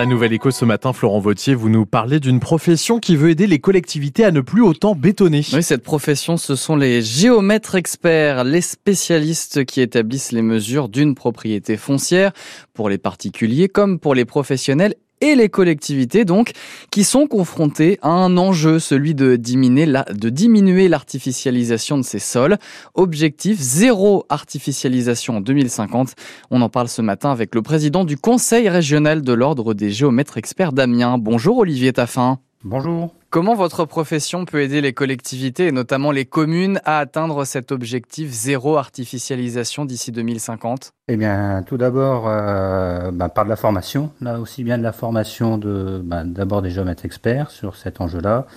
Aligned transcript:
la 0.00 0.06
Nouvelle 0.06 0.32
Éco 0.32 0.50
ce 0.50 0.64
matin, 0.64 0.94
Florent 0.94 1.20
Vautier, 1.20 1.54
vous 1.54 1.68
nous 1.68 1.84
parlez 1.84 2.20
d'une 2.20 2.40
profession 2.40 3.00
qui 3.00 3.16
veut 3.16 3.28
aider 3.28 3.46
les 3.46 3.58
collectivités 3.58 4.24
à 4.24 4.30
ne 4.30 4.40
plus 4.40 4.62
autant 4.62 4.94
bétonner. 4.94 5.42
Oui, 5.52 5.62
cette 5.62 5.82
profession, 5.82 6.38
ce 6.38 6.56
sont 6.56 6.74
les 6.74 7.02
géomètres 7.02 7.74
experts, 7.74 8.44
les 8.44 8.62
spécialistes 8.62 9.66
qui 9.66 9.82
établissent 9.82 10.32
les 10.32 10.40
mesures 10.40 10.88
d'une 10.88 11.14
propriété 11.14 11.76
foncière 11.76 12.32
pour 12.72 12.88
les 12.88 12.96
particuliers 12.96 13.68
comme 13.68 13.98
pour 13.98 14.14
les 14.14 14.24
professionnels 14.24 14.94
et 15.20 15.34
les 15.34 15.48
collectivités 15.48 16.24
donc 16.24 16.52
qui 16.90 17.04
sont 17.04 17.26
confrontées 17.26 17.98
à 18.02 18.08
un 18.08 18.36
enjeu, 18.36 18.78
celui 18.78 19.14
de 19.14 19.36
diminuer, 19.36 20.88
l'artificialisation 20.88 21.98
de 21.98 22.02
ces 22.02 22.18
sols. 22.18 22.58
Objectif 22.94 23.58
zéro 23.58 24.24
artificialisation 24.28 25.36
en 25.36 25.40
2050. 25.40 26.14
On 26.50 26.62
en 26.62 26.68
parle 26.68 26.88
ce 26.88 27.02
matin 27.02 27.30
avec 27.30 27.54
le 27.54 27.62
président 27.62 28.04
du 28.04 28.16
Conseil 28.16 28.68
régional 28.68 29.22
de 29.22 29.32
l'Ordre 29.32 29.74
des 29.74 29.90
géomètres 29.90 30.38
experts 30.38 30.72
d'Amiens. 30.72 31.18
Bonjour 31.18 31.58
Olivier 31.58 31.92
Taffin. 31.92 32.38
Bonjour. 32.64 33.14
Comment 33.30 33.54
votre 33.54 33.84
profession 33.84 34.44
peut 34.44 34.60
aider 34.60 34.80
les 34.80 34.92
collectivités 34.92 35.68
et 35.68 35.72
notamment 35.72 36.10
les 36.10 36.24
communes 36.24 36.80
à 36.84 36.98
atteindre 36.98 37.44
cet 37.44 37.70
objectif 37.70 38.32
zéro 38.32 38.76
artificialisation 38.76 39.84
d'ici 39.84 40.10
2050 40.10 40.90
Eh 41.06 41.16
bien, 41.16 41.62
tout 41.64 41.76
d'abord, 41.76 42.24
euh, 42.26 43.12
bah, 43.12 43.28
par 43.28 43.44
de 43.44 43.50
la 43.50 43.54
formation, 43.54 44.10
là 44.20 44.40
aussi 44.40 44.64
bien 44.64 44.78
de 44.78 44.82
la 44.82 44.90
formation 44.90 45.58
de, 45.58 46.00
bah, 46.04 46.24
d'abord 46.24 46.60
des 46.60 46.70
géomètres 46.70 47.04
experts 47.04 47.52
sur 47.52 47.76
cet 47.76 48.00
enjeu-là 48.00 48.48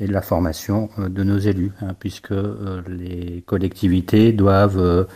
et 0.00 0.06
de 0.06 0.12
la 0.14 0.22
formation 0.22 0.88
euh, 0.98 1.10
de 1.10 1.24
nos 1.24 1.36
élus, 1.36 1.72
hein, 1.82 1.94
puisque 1.98 2.32
euh, 2.32 2.80
les 2.88 3.42
collectivités 3.44 4.32
doivent 4.32 5.06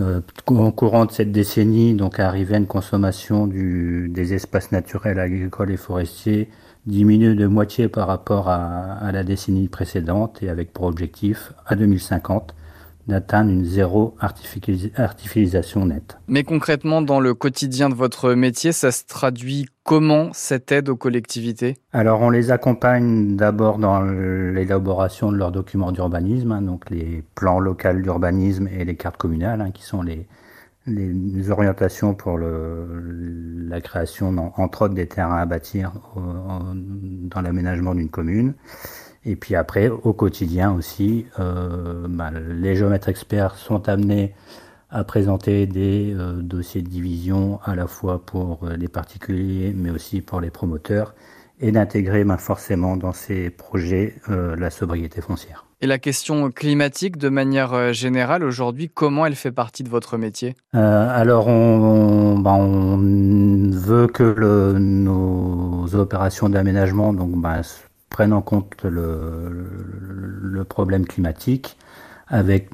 euh, 0.00 0.20
au 0.46 0.72
courant 0.72 1.04
de 1.04 1.12
cette 1.12 1.32
décennie, 1.32 1.94
donc 1.94 2.18
arriver 2.18 2.54
à 2.54 2.58
une 2.58 2.66
consommation 2.66 3.46
des 3.46 4.34
espaces 4.34 4.72
naturels 4.72 5.18
agricoles 5.18 5.70
et 5.70 5.76
forestiers 5.76 6.48
diminuer 6.86 7.34
de 7.34 7.46
moitié 7.46 7.88
par 7.88 8.08
rapport 8.08 8.48
à, 8.48 8.94
à, 8.94 9.12
la 9.12 9.22
décennie 9.22 9.68
précédente 9.68 10.42
et 10.42 10.48
avec 10.48 10.72
pour 10.72 10.84
objectif 10.84 11.52
à 11.66 11.76
2050 11.76 12.54
d'atteindre 13.08 13.50
une 13.50 13.64
zéro 13.64 14.14
artificialisation 14.20 15.86
nette. 15.86 16.18
Mais 16.28 16.44
concrètement, 16.44 17.02
dans 17.02 17.20
le 17.20 17.34
quotidien 17.34 17.88
de 17.88 17.94
votre 17.94 18.34
métier, 18.34 18.72
ça 18.72 18.92
se 18.92 19.04
traduit 19.04 19.66
comment 19.82 20.30
cette 20.32 20.70
aide 20.70 20.88
aux 20.88 20.96
collectivités? 20.96 21.78
Alors, 21.92 22.20
on 22.20 22.30
les 22.30 22.52
accompagne 22.52 23.36
d'abord 23.36 23.78
dans 23.78 24.02
l'élaboration 24.02 25.32
de 25.32 25.36
leurs 25.36 25.50
documents 25.50 25.90
d'urbanisme, 25.90 26.52
hein, 26.52 26.62
donc 26.62 26.90
les 26.90 27.24
plans 27.34 27.58
locaux 27.58 27.92
d'urbanisme 27.92 28.68
et 28.68 28.84
les 28.84 28.94
cartes 28.94 29.16
communales, 29.16 29.60
hein, 29.60 29.72
qui 29.72 29.82
sont 29.82 30.02
les, 30.02 30.28
les 30.86 31.50
orientations 31.50 32.14
pour 32.14 32.38
le, 32.38 33.66
la 33.68 33.80
création, 33.80 34.52
entre 34.56 34.82
autres, 34.82 34.94
des 34.94 35.08
terrains 35.08 35.38
à 35.38 35.46
bâtir 35.46 35.92
au, 36.14 36.20
dans 36.74 37.40
l'aménagement 37.40 37.94
d'une 37.94 38.10
commune. 38.10 38.54
Et 39.24 39.36
puis 39.36 39.54
après, 39.54 39.88
au 39.88 40.12
quotidien 40.12 40.72
aussi, 40.72 41.26
euh, 41.38 42.06
bah, 42.08 42.30
les 42.30 42.74
géomètres 42.74 43.08
experts 43.08 43.56
sont 43.56 43.88
amenés 43.88 44.34
à 44.90 45.04
présenter 45.04 45.66
des 45.66 46.12
euh, 46.14 46.42
dossiers 46.42 46.82
de 46.82 46.88
division 46.88 47.60
à 47.64 47.74
la 47.74 47.86
fois 47.86 48.24
pour 48.24 48.66
les 48.76 48.88
particuliers, 48.88 49.72
mais 49.74 49.90
aussi 49.90 50.20
pour 50.20 50.40
les 50.40 50.50
promoteurs, 50.50 51.14
et 51.60 51.72
d'intégrer 51.72 52.24
bah, 52.24 52.36
forcément 52.36 52.96
dans 52.96 53.12
ces 53.12 53.48
projets 53.48 54.16
euh, 54.28 54.56
la 54.56 54.70
sobriété 54.70 55.20
foncière. 55.20 55.64
Et 55.80 55.86
la 55.86 55.98
question 55.98 56.50
climatique, 56.50 57.16
de 57.16 57.28
manière 57.28 57.72
euh, 57.72 57.92
générale, 57.92 58.44
aujourd'hui, 58.44 58.88
comment 58.88 59.26
elle 59.26 59.34
fait 59.34 59.50
partie 59.50 59.82
de 59.82 59.88
votre 59.88 60.16
métier? 60.16 60.54
Euh, 60.74 61.08
Alors, 61.10 61.48
on, 61.48 62.38
bah, 62.38 62.52
on, 62.52 63.70
veut 63.70 64.06
que 64.06 64.22
le, 64.22 64.78
nos 64.78 65.94
opérations 65.94 66.48
d'aménagement 66.48 67.12
donc, 67.12 67.32
bah, 67.40 67.62
prennent 68.12 68.32
en 68.32 68.42
compte 68.42 68.84
le, 68.84 70.64
problème 70.68 71.06
climatique 71.06 71.76
avec 72.28 72.70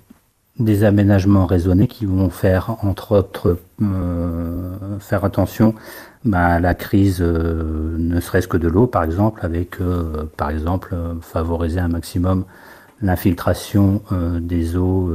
des 0.59 0.85
aménagements 0.85 1.47
raisonnés 1.47 1.89
qui 1.89 2.05
vont 2.05 2.29
faire, 2.29 2.77
entre 2.85 3.17
autres, 3.17 3.59
euh, 3.81 4.99
faire 4.99 5.25
attention 5.25 5.75
bah, 6.25 6.47
à 6.47 6.61
la 6.61 6.75
crise, 6.75 7.19
euh, 7.23 7.97
ne 7.97 8.21
serait-ce 8.21 8.47
que 8.47 8.59
de 8.59 8.69
l'eau, 8.69 8.87
par 8.87 9.05
exemple, 9.05 9.41
avec, 9.43 9.81
euh, 9.81 10.25
par 10.37 10.51
exemple, 10.51 10.95
favoriser 11.23 11.81
un 11.81 11.89
maximum 11.89 12.45
l'infiltration 13.01 14.03
des 14.41 14.77
eaux, 14.77 15.13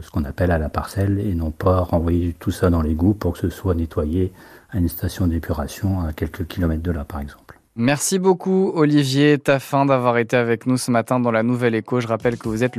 ce 0.00 0.08
qu'on 0.12 0.22
appelle 0.22 0.52
à 0.52 0.58
la 0.58 0.68
parcelle, 0.68 1.18
et 1.18 1.34
non 1.34 1.50
pas 1.50 1.80
renvoyer 1.80 2.36
tout 2.38 2.52
ça 2.52 2.70
dans 2.70 2.82
l'égout 2.82 3.14
pour 3.14 3.32
que 3.32 3.40
ce 3.40 3.48
soit 3.48 3.74
nettoyé 3.74 4.32
à 4.70 4.78
une 4.78 4.88
station 4.88 5.26
d'épuration 5.26 6.02
à 6.02 6.12
quelques 6.12 6.46
kilomètres 6.46 6.84
de 6.84 6.92
là, 6.92 7.04
par 7.04 7.18
exemple. 7.18 7.55
Merci 7.78 8.18
beaucoup, 8.18 8.72
Olivier 8.74 9.38
Taffin, 9.38 9.84
d'avoir 9.84 10.16
été 10.16 10.34
avec 10.34 10.64
nous 10.66 10.78
ce 10.78 10.90
matin 10.90 11.20
dans 11.20 11.30
la 11.30 11.42
Nouvelle 11.42 11.74
Écho. 11.74 12.00
Je 12.00 12.06
rappelle 12.06 12.38
que 12.38 12.48
vous 12.48 12.64
êtes 12.64 12.74